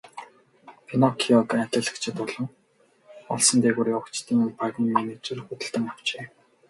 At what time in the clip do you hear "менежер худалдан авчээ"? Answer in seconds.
4.95-6.23